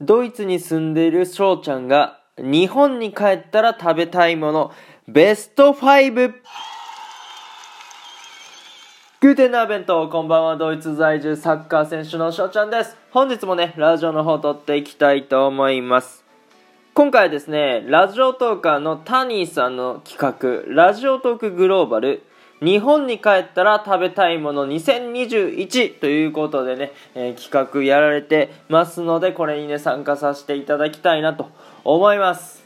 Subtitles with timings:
[0.00, 4.72] ドイツに住んでいる翔ちゃんが日本に帰ったら食べたいもの。
[5.08, 6.34] ベスト 5!
[9.20, 12.96] グーテンナーベントこんばんはドイツ在住サッカー選手の翔ちゃんです。
[13.10, 16.24] 本日もねラジオの方撮っていきたいと思います。
[16.94, 22.22] 今回はですねラジオトーカーのタニーさんの企画ラジオトークグローバル。
[22.60, 31.50] 日本に帰ったら食べたいもの2021ということでね、えー、企画やられてますのでこれにね参加させていただきたいなと
[31.84, 32.57] 思います。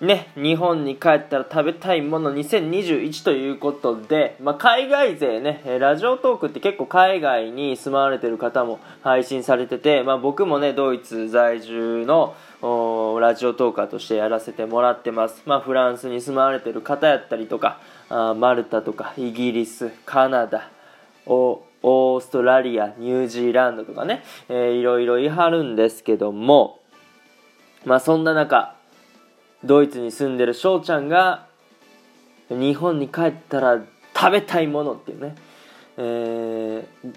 [0.00, 12.34] ね、日本に帰ったら食べたいもの2021ということで、まあ、海外勢ね、ラジオトークって結構海外に住まわれてる方も配信されてて、まあ、僕もね、ドイツ在住の
[13.18, 15.42] ラジオトーカーとしてやらせてもらってます。
[15.46, 20.68] まあ、フランスに住まわれてる方やったりとか、あマルタとかイギリス、カナダ、
[21.24, 26.80] オーストラリア、ニュージーランドとかね、えー、いろいろいはるんですけども、
[27.86, 28.75] まあ、そんな中、
[29.66, 31.46] ドイツに住んでる翔ちゃんが
[32.48, 33.82] 日本に帰ったら
[34.14, 35.34] 食べたいものっていうね、
[35.96, 37.14] えー、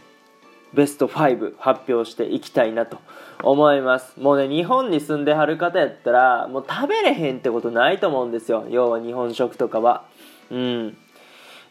[0.73, 2.97] ベスト5発表していきたいなと
[3.43, 4.19] 思います。
[4.19, 8.65] もうね日本に住んではる方やったらもう食べれへんってことないと思うんですよ。
[8.69, 10.05] 要は日本食とかは。
[10.49, 10.97] うん。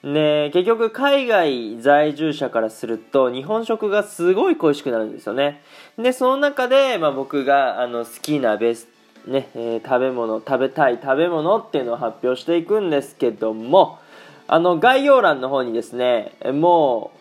[0.03, 5.61] で結局海外在住者からすると日本食がすごい恋しくなるんですよね。
[5.99, 13.98] でその中で、まあ、僕があの好きなベストね、えー、食べ物、食べたい食べ物っていうのを発表していくんですけども、
[14.47, 17.19] あの、概要欄の方にですね、もう、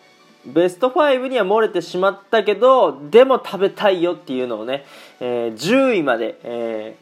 [0.52, 4.84] ベスト5には漏れてしまったけど、でも食べたいよっていうのをね、
[5.20, 6.96] えー、10位まで、え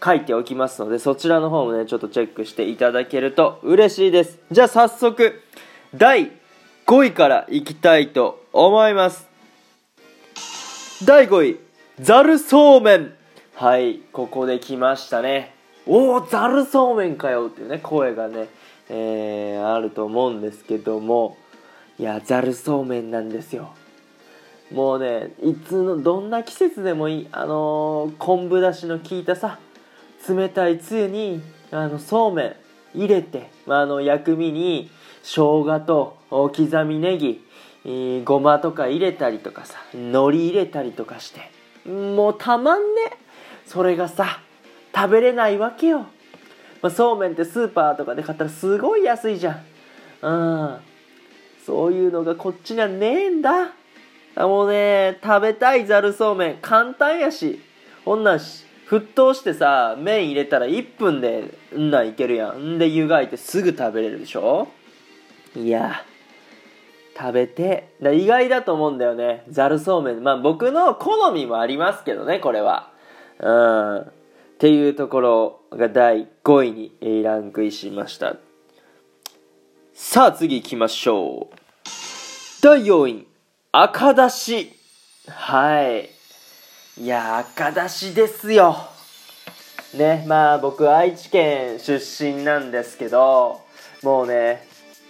[0.00, 4.38] ー、書いておきますので、そちらの方もね、ちょっとチェックしていただけると嬉しいです。
[4.50, 5.42] じゃあ早速、
[5.94, 6.32] 第
[6.86, 9.28] 5位からいきたいと思います。
[11.04, 11.60] 第5位、
[12.00, 13.12] ざるそうめん。
[13.62, 15.54] はいここで来ましたね。
[15.86, 18.48] おおざるそうめんかよっていうね声がね、
[18.88, 21.36] えー、あると思うんですけども。
[21.96, 23.72] いやざるそうめんなんですよ。
[24.72, 29.60] もうねいつのどんな季節でもいいあのー、昆布だしの効いたさ
[30.28, 32.56] 冷たいつゆにあのそうめん
[32.96, 34.90] 入れて、まあ、あの薬味に
[35.22, 37.40] 生姜と刻みネギ、
[37.84, 41.52] えー、ごまとか入れたりとかさ海苔入れたりとかして。
[41.88, 43.21] もうたまんね。
[43.66, 44.40] それがさ
[44.94, 46.06] 食べれないわけよ、
[46.82, 50.26] まあ、そうめんってスーパーとかで買ったらすごい安いじゃん。
[50.26, 50.30] う
[50.76, 50.78] ん。
[51.64, 53.72] そういうのがこっちにはねえんだ。
[54.36, 57.60] もうね食べたいざるそうめん簡単やし。
[58.04, 62.74] こんなんし沸騰してさ麺入れたら1分でんなんいけるやん。
[62.74, 64.68] んで湯がいてすぐ食べれるでしょ。
[65.56, 66.04] いや
[67.18, 67.90] 食べて。
[68.00, 69.44] 意外だと思うんだよね。
[69.48, 70.22] ざるそうめん。
[70.22, 72.91] まあ僕の好みもありますけどねこれは。
[73.42, 73.98] うん。
[74.00, 74.04] っ
[74.58, 78.36] ていうところが第5位にランクインしました。
[79.92, 81.56] さあ次行きましょう。
[82.62, 83.26] 第4位、
[83.72, 84.72] 赤だし。
[85.28, 86.10] はい。
[86.96, 88.76] いや、赤だしですよ。
[89.94, 93.60] ね、まあ僕愛知県出身なんですけど、
[94.02, 94.66] もうね、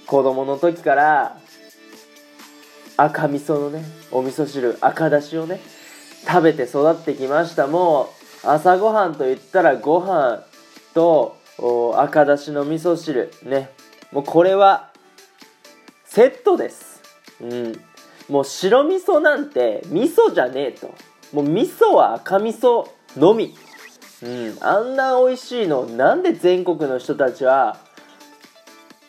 [0.07, 1.39] 子供の時から
[2.97, 5.61] 赤味噌のね、お味噌汁、赤だしをね、
[6.27, 10.43] 食べて育ってきましたもう朝ごはんといったらご飯
[10.95, 11.37] と
[11.97, 13.31] 赤だしの味噌汁。
[13.45, 13.71] ね。
[14.11, 14.91] もうこれは
[16.05, 17.03] セットです。
[17.41, 17.81] うん。
[18.29, 20.95] もう白味噌なんて味噌じゃねえと。
[21.33, 23.55] もう味噌は赤味噌のみ。
[24.23, 24.57] うん。
[24.61, 27.79] あんな美味しいのなんで全国の人たちは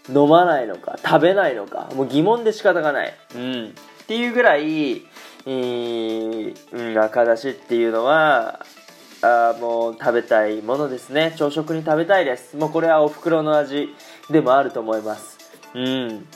[0.09, 1.89] 飲まないのか食べないのか。
[1.95, 3.13] もう疑問で仕方がない。
[3.35, 3.65] うん。
[3.69, 5.01] っていうぐらい
[5.45, 8.65] えー、うん、赤だしっていうのは
[9.23, 11.33] あもう食べたいものですね。
[11.37, 12.57] 朝食に食べたいです。
[12.57, 13.95] もうこれはお袋の味
[14.29, 15.37] でもあると思います。
[15.73, 16.27] うん。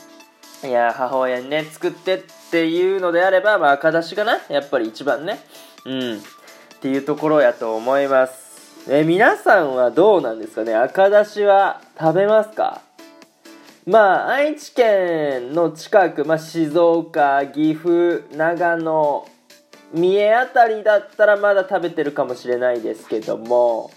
[0.64, 4.40] いや母親にね作ってっていうのであれば、まあ、赤だしがな。
[4.50, 5.40] やっぱり一番ね。
[5.86, 6.18] うん。
[6.18, 6.20] っ
[6.80, 8.90] ていうところやと思います。
[8.90, 10.74] え皆さんはどうなんですかね。
[10.74, 12.82] 赤だしは食べますか？
[13.86, 19.28] まあ、愛知県の近く、まあ、静岡、岐阜、長野、
[19.94, 23.92] 三重あたりだったらまだ食べてるかもしれないですけども、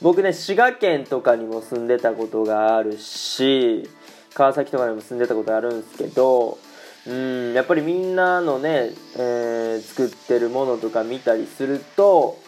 [0.00, 3.88] 僕ね、滋賀県とかにも住んでたことがあるし、
[4.34, 6.58] 川崎とかにも住んでたことあるんですけど、
[7.06, 12.38] うん、やっぱりみんなのね、えー、作ってるものとか見たりすると、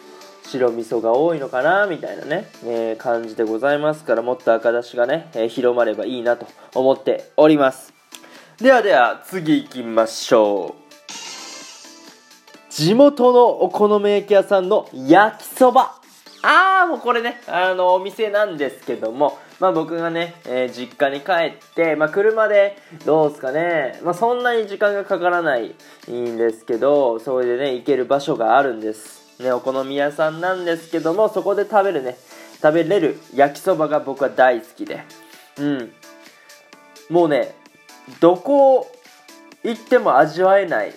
[0.45, 7.93] 白味噌が多いのかなみたいなね、えー、感じでございますからもっと赤だしがね、えー、広まればいいなと思っております。
[8.59, 10.80] ではでは次行きましょう。
[12.71, 15.95] 地元のお好み焼き屋さんの焼きそば
[16.41, 25.75] ああもうこれねあのお店なんですけどもまあ僕がね、えー、実家に帰って、まあ車でどうすかね、まあそんなに時間がかからない
[26.09, 29.39] んですけど、それでね、行ける場所があるんです。
[29.39, 32.17] ね、お好み屋さんなんですけども、そこで食べるね、
[32.59, 35.03] 食べれる焼きそばが僕は大好きで。
[35.59, 35.91] うん。
[37.11, 37.53] もうね、
[38.19, 38.91] どこ
[39.63, 40.93] 行っても味わえない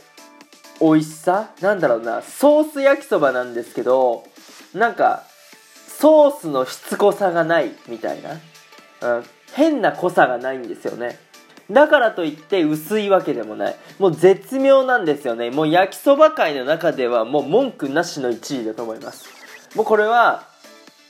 [0.81, 1.51] 美味しさ？
[1.61, 4.25] なんだろうな、ソース焼きそばなんですけど、
[4.75, 5.23] なんか、
[5.87, 8.33] ソースのしつこさがないみたいな。
[9.17, 11.19] うん、変な濃さがないんですよね。
[11.71, 13.77] だからといって薄いわけでもない。
[13.99, 15.51] もう絶妙なんですよね。
[15.51, 19.29] もう焼きそば界の中ではもう文句なしの1位だと思います。
[19.75, 20.47] もうこれは、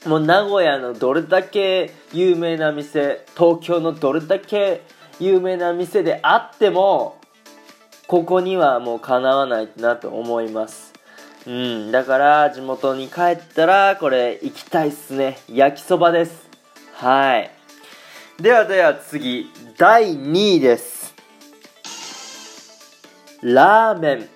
[0.05, 4.83] もう名古屋のどれだけ有名な店、東京のどれだけ
[5.19, 7.17] 有名な店であっても、
[8.07, 10.93] ここにはもうかなわないなと思います。
[11.47, 15.37] うん、だから地元に帰ったらこれ行きたいっすね。
[15.47, 16.49] 焼きそばです。
[16.93, 17.51] はい。
[18.41, 19.47] ではでは次、
[19.77, 21.15] 第2位です。
[23.41, 24.29] ラーメン。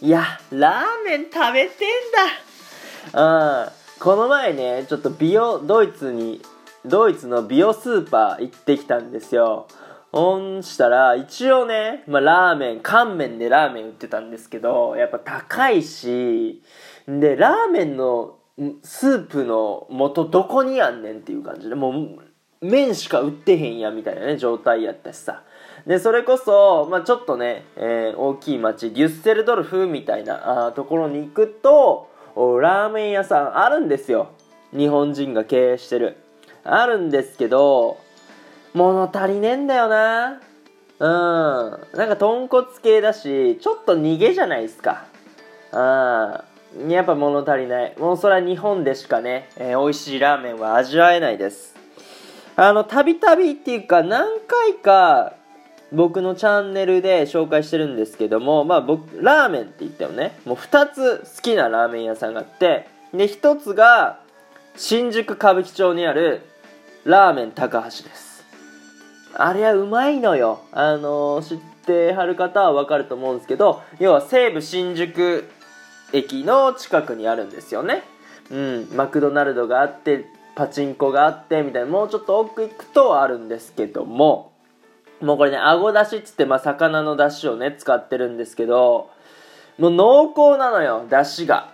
[0.00, 3.64] いや、ラーメン食べてんだ。
[3.64, 3.70] うん。
[4.00, 6.42] この前ね、ちょっと美容、ドイツに、
[6.84, 9.66] ドイツの美容スーパー行ってきたんですよ。
[10.14, 16.62] ほんしたら、一応ね、まあ、ラーメン、乾麺でラーメン売ってたんですけど、やっぱ高いし、
[17.08, 18.38] で、ラーメンの
[18.84, 22.20] スープの元どこにあんねんっていう感じで、もう、
[22.60, 25.42] 麺しか売ってへんやみたいなね状態やったしさ。
[25.84, 34.28] でそれこそ、まあ、ちょっとね、えー、大きい町デュッセルドルフみたいなあところに行くとラーメン屋さんあるんですよ。
[34.70, 36.16] 日本人が経営してる。
[36.62, 37.98] あるんですけど
[38.74, 40.40] 物足りねえんだよな。
[40.98, 41.98] うん。
[41.98, 45.06] なんか豚骨系だしちょっと逃げじゃないですか。
[45.72, 46.44] あ
[46.88, 47.94] やっぱ物足りない。
[47.98, 51.76] もうそれは日本でしかね、えー、美味しいラーメンは味わえないです。
[52.56, 55.34] あの、たびたびっていうか、何回か、
[55.92, 64.20] 僕のチャンネルで紹介してるんですけども、まあ僕、ラーメンって言ってもね、もう2つ好きなラーメン屋さんがあって、で、1つが、
[64.76, 66.42] 新宿歌舞伎町にある、
[67.04, 68.23] ラーメン高橋です。
[69.36, 70.60] あれはうまいのよ。
[70.72, 75.48] あのー、知ってはる方はわかると思うんですけど、要は西武新宿
[76.12, 78.02] 駅の近くにあるんですよね。
[78.50, 84.52] うん、マクドナルドがあって、パチンコがあってみたいなもうちょっと奥行くとあるんですけども
[85.20, 89.10] もうこれねあごだしっつって、まあ、魚のだしをね使ってるんですけど
[89.78, 91.73] もう濃厚なのよだしが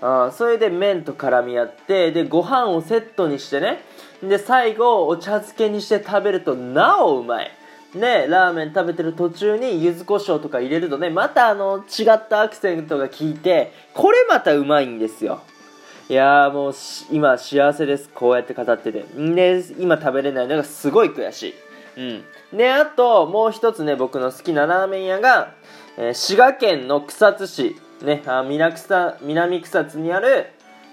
[0.00, 3.82] あそれで麺と絡み合ってでご飯をセットにしてね。
[4.22, 7.50] で最後お茶漬けにして食べるとなおうまい。
[7.94, 15.40] ねラーメン食べてる途中に柚子胡椒とか入れるとねまたあの違ったアクセントが効いてこれまたうまいんですよ。
[16.08, 16.74] いやーもう
[17.10, 18.08] 今幸せです。
[18.14, 19.04] こうやって語ってて。
[19.16, 21.54] で今食べれないのがすごい悔しい。
[22.52, 22.56] うん。
[22.56, 25.54] であともう一つね僕の好きなラーメン屋が、
[25.96, 27.76] えー、滋賀県の草津市。
[28.02, 30.46] ねあ南草南草津にある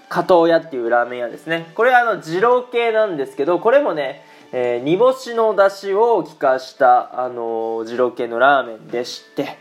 [0.08, 1.72] 加藤屋っていうラーメン屋ですね。
[1.74, 9.58] これあの二郎系なんですけどこれもねえー、煮干しの出汁を効かした、あの、二郎系のラーメンでして、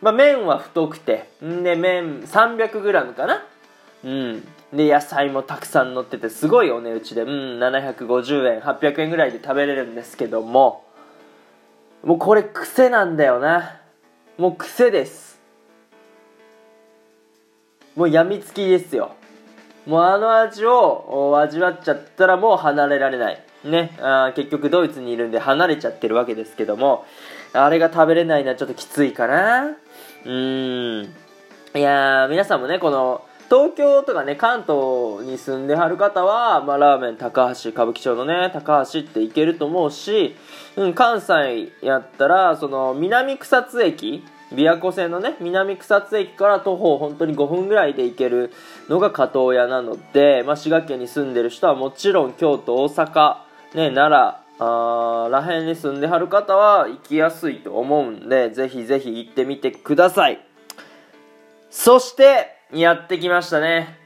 [0.00, 3.42] まあ、麺は太くてんで麺 300g かな？
[4.04, 4.42] うん。
[4.72, 7.28] で野菜もたくさん乗っててすごいお値打ちでうん
[7.60, 10.84] 750円800円ぐらいで食べれるんですけども
[12.02, 13.80] もうこれ癖なんだよな。
[14.36, 15.33] もう癖です。
[17.96, 19.14] もうやみつきですよ。
[19.86, 23.42] もうあの味を味わっちゃったらもう離れられない。
[23.64, 23.96] ね。
[24.00, 27.04] あ結局ドイツにいるんで離れちゃってるわけですけども。
[27.56, 29.66] あれが食べれないのはちょっときついかな。
[29.68, 31.14] うーん。
[31.76, 40.34] いや皆さんもねこの東京とかね関東に住んではる方は、まあ、ラーメン高橋歌舞伎町のね高橋って行けると思うし、
[40.76, 48.52] うん、関西やったらその南草津駅琵琶湖線のね南草津駅から徒歩本当に5分ぐらいで行ける
[48.88, 53.36] のが加藤屋なので、まあ、滋賀県に住んでる人はもちろん京都大阪、
[53.74, 60.44] ね、奈良あらへんに住んではる方は行きやすいと思うんでぜひぜひ行ってみてください。
[61.70, 63.98] そしてやってきましたね。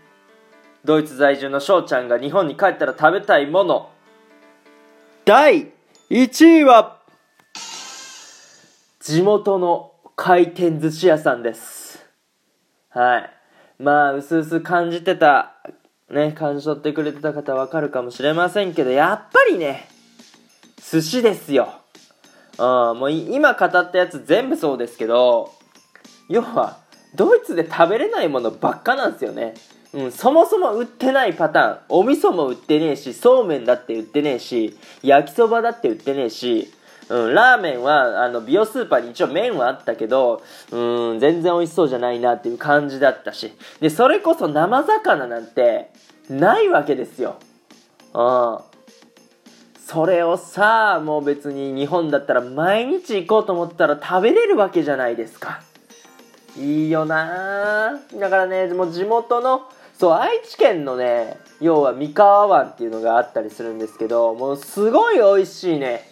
[0.84, 3.90] ドイツ在住の翔ちゃんが日本に帰ったら食べたいもの。
[5.26, 5.72] 第
[6.08, 6.96] 1位は
[9.00, 9.87] 地元の
[10.20, 12.04] 回転寿司屋さんです。
[12.88, 13.30] はい。
[13.78, 15.54] まあうすうす感じてた
[16.10, 19.88] ね感じ取ってくれてた方わかるかもしれませんけどやっぱりね
[20.90, 21.72] 寿司ですよ。
[22.58, 22.62] う
[22.94, 25.52] んもう今語ったやつ全部そうですけど
[26.28, 26.78] 要は
[27.14, 29.54] ドイツで食べれないものばっかなんですよね。
[29.92, 31.78] うん、そもそも売ってないパターン。
[31.90, 36.72] お味噌も売ってねえしそうめんだって売ってねえし焼きそばだって売ってねえし、
[37.10, 43.52] うん、ラーメンはあの美容スーパーに一応麺はあったけど、うん、全然美味しそうじゃないなっていう感じだったし。
[43.80, 45.90] でそれこそ生魚なんて
[46.28, 47.36] ないわけですよ、
[48.12, 48.58] うん、
[49.78, 55.62] それをさもう別に日本だったら毎日行こうと思ったら食べれるわけじゃないですか。
[56.58, 58.00] いいよな。
[58.18, 59.62] だからねもう地元の
[59.96, 66.07] そう愛知県のね要は三河湾っていうのがあったりするんですけどもうすごい美味しいね。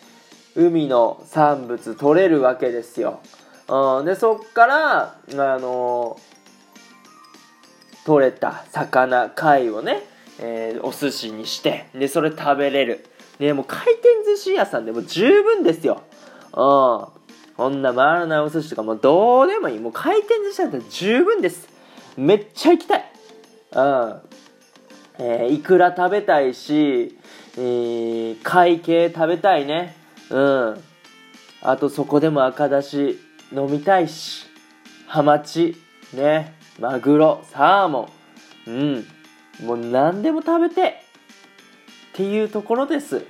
[0.57, 3.21] 海の産物取れるわけですよ、
[3.69, 6.19] うん、でそっからあの
[8.05, 10.03] 取れた魚貝をね、
[10.39, 13.05] えー、お寿司にしてでそれ食べれる。
[13.39, 16.03] でもう回転寿司屋さんでも十分ですよ。
[16.53, 17.17] うん。
[17.57, 19.79] こんな回らないお寿司とかもうどうでもいい。
[19.79, 21.69] もう回転寿司だったら十分です。
[22.17, 23.11] めっちゃ行きたい。
[23.73, 24.21] うん。
[25.19, 27.19] えー、いくら食べたいし、
[27.59, 29.97] えー、会計食べたいね。
[30.31, 30.85] うん。
[31.63, 33.19] あとそこでも赤だし
[33.53, 34.47] 飲みたいし
[35.07, 35.77] ハマチ
[36.13, 36.55] ね。
[36.79, 38.11] マグロサーモ
[38.67, 38.71] ン。
[38.71, 39.67] うん。
[39.67, 41.03] もう何でも食べて。
[42.13, 43.27] っていうところです。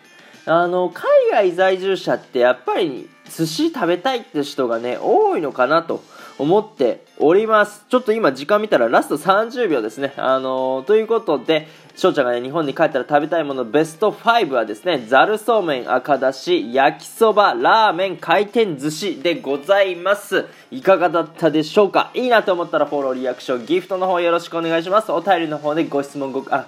[0.46, 6.04] あの海外在住者ってやっぱり寿司食べたいって人がね多いのかなと
[6.38, 7.84] 思っております。
[7.88, 10.12] ちょっと今時間見たらラスト30秒ですね。
[10.16, 11.66] あのー、ということで、
[11.96, 20.44] 翔ちゃんがね、日本に帰ったら食べたいものベスト5はですね、ざるそうめん、赤だし、焼きそば、ラーメン、回転寿司でございます。
[20.70, 22.10] いかがだったでしょうか？
[22.12, 25.10] いいなと思ったらフォロー、リアクション、ギフトの方よろしくお願いします。
[25.12, 26.66] お便りの方でご質問ご、あ、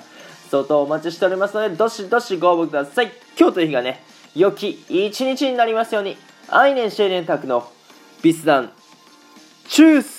[0.51, 3.13] 相当お待ちしておりますので、どしどしご応募ください。
[3.39, 4.03] 今日という日がね、
[4.35, 6.17] 良き一日になりますように、
[6.49, 7.71] 愛年シェーレンタクの
[8.23, 8.73] ビスダン
[9.69, 10.18] Tschüss!